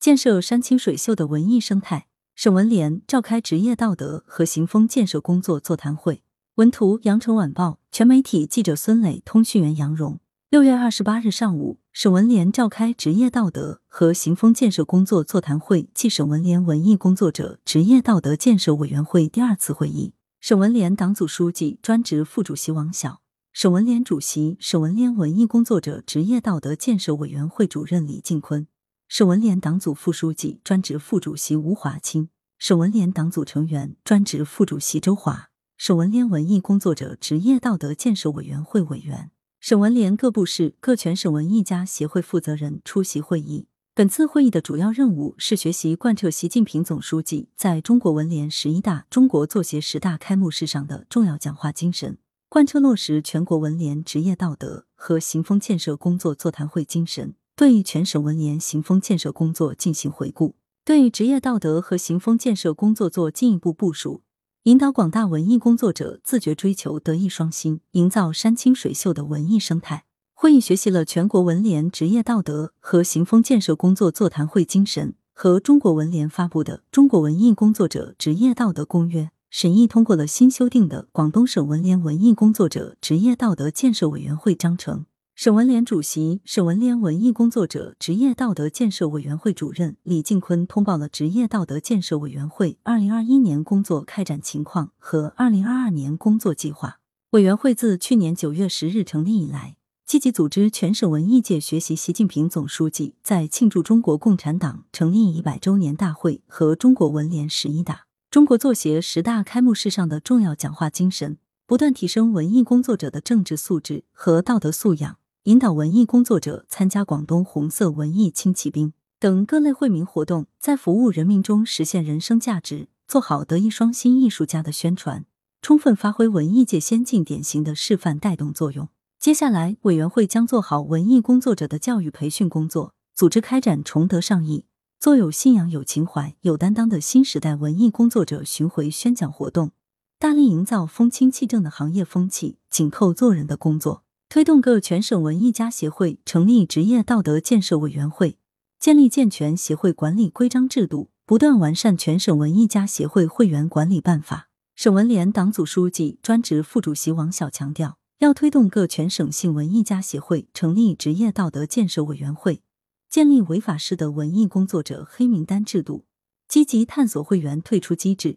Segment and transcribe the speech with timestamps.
[0.00, 2.06] 建设山清水秀的文艺生态。
[2.36, 6.22] 省文联召开职业道德和行风建设工作座谈会。
[6.54, 10.20] 文图：羊城晚报全媒体记者孙磊，通讯员杨蓉。
[10.50, 20.14] 六月二十八日上午，省文联召开职业道德和行风建设工作座谈会暨省文联文艺工作者职业道德建设委员会第二次会议。
[20.38, 23.20] 省文联党组书记、专职副主席王晓，
[23.52, 28.68] 省文联主席、省文联文艺工作者职业道德建设委员会主任李进坤。
[29.08, 39.30] 省文联党组副书记、专职副主席吴华清，省文联党组成员、专职副主席周华，省文联文艺工作者职业道德建设委员会委员，
[39.60, 43.66] 省文联各部室、各全省文艺家协会负责人出席会议。
[43.94, 52.18] 本次会议的主要任务是学习贯彻习近平总书记在中国文联十一大、中国作协十大开幕式上的重要讲话精神，
[52.50, 57.34] 贯彻落实全国文联职业道德和行风建设工作座谈会精神。
[57.58, 60.54] 对全省文联行风建设工作进行回顾，
[60.84, 64.22] 对职业道德和行风建设工作做进一步部署，
[64.62, 70.04] 引导广大文艺工作者自觉追求德艺双馨，营造山清水秀的文艺生态。
[70.34, 85.00] 会议学习了全国文联职业道德和行风建设工作座谈会精神和中国文联发布的《中国文艺工作者职业道德公约》，审议通过了新修订的《广东省文联文艺工作者职业道德建设委员会章程》。
[85.40, 96.98] 省文联主席、省文联文艺工作者职业道德建设委员会主任李进坤通报了职业道德建设委员会二零二一年工作开展情况和二零二二年工作计划。
[97.30, 115.16] 委员会自去年九月十日成立以来，积极组织全省文艺界学习习近平总书记在庆祝中国共产党成立一百周年大会和中国文联十一大、中国作协十大开幕式上的重要讲话精神，不断提升文艺工作者的政治素质和道德素养。
[115.48, 125.24] 引导文艺工作者参加广东红色文艺轻骑兵等各类惠民活动，在服务人民中实现人生价值，做好德艺双馨艺术家的宣传，
[125.62, 128.90] 充分发挥文艺界先进典型的示范带动作用。
[129.18, 134.66] 接下来，委员会将做好文艺工作者的教育培训工作，组织开展崇德尚义、
[135.00, 139.70] 做有信仰、有情怀、有担当的新时代文艺工作者巡回宣讲活动，
[140.18, 144.02] 大力营造风清气正的行业风气，紧扣做人的工作。
[144.30, 148.36] 推动各全省文艺家协会成立职业道德建设委员会，
[148.78, 154.50] 建立健全协会管理规章制度，不断完善全省文艺家协会会员管理办法。
[154.76, 162.60] 省文联党组书记、专职副主席王晓强调，要推动各全省性文艺家协会成立职业道德建设委员会，
[163.08, 166.04] 建立违法式的文艺工作者黑名单制度，
[166.46, 168.36] 积极探索会员退出机制，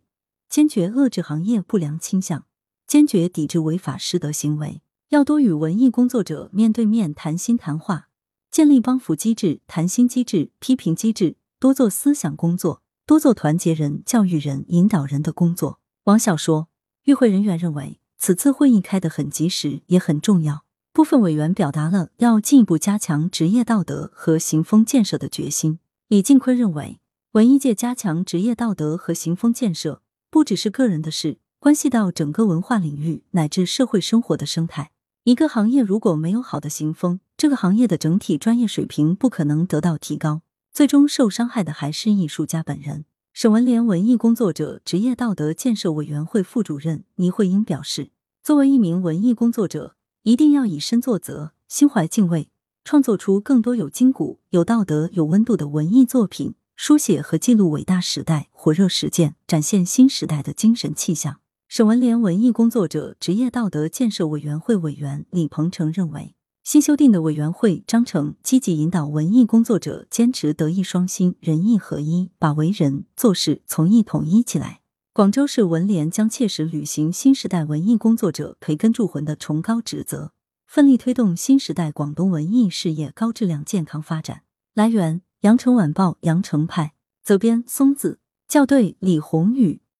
[0.49, 2.45] 坚决遏制行业不良倾向，
[2.87, 4.81] 坚决抵制违法失德行为。
[5.11, 8.07] 要多与文艺工作者面对面谈心谈话，
[8.49, 15.81] 建立帮扶机制、谈心机制、批评机制，多做思想工作，多做团结人、教育人、引导人的工作。
[16.05, 16.69] 王晓说，
[17.03, 20.63] 与会人员认为此次会议开得很及时，也很重要。
[20.93, 25.79] 部分委员表达了要进一步加强职业道德和行风建设的决心。
[26.07, 27.01] 李进坤认为，
[27.33, 34.91] 文艺界加强职业道德和行风建设，不只是个人的事，关系到整个文化领域乃至社会生活的生态。
[35.23, 40.41] 一个行业如果没有好的行风，这个行业的整体专业水平不可能得到提高，
[40.73, 43.05] 最终受伤害的还是艺术家本人。
[43.31, 48.09] 省文联文艺工作者职业道德建设委员会副主任倪慧英表示，
[48.41, 52.49] 作为一名文艺工作者，一定要以身作则，心怀敬畏，
[52.83, 61.37] 创作出更多有筋骨、有道德、有温度的文艺作品，书写和记录伟大时代火热实践，展现新时代的精神气象。
[61.71, 74.81] 省文联文艺工作者职业道德建设委员会委员李鹏程认为，新修订的委员会章程积极引导文艺工作者坚持德艺双馨、仁义合一，把为人做事从艺统一起来。
[75.13, 80.33] 广州市文联将切实履行新时代文艺工作者培根铸魂的崇高职责，
[80.67, 84.41] 奋力推动新时代广东文艺事业高质量健康发展。
[84.73, 86.91] 来源：羊城晚报羊城派，
[87.23, 88.19] 责编：松子，
[88.49, 89.81] 校对：李红宇。